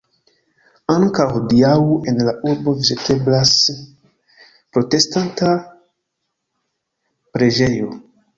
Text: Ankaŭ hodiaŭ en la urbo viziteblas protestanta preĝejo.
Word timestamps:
Ankaŭ 0.93 1.25
hodiaŭ 1.33 1.73
en 2.11 2.17
la 2.29 2.33
urbo 2.53 2.73
viziteblas 2.79 3.51
protestanta 4.79 5.53
preĝejo. 7.39 7.93